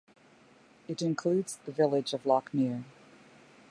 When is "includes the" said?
1.03-1.71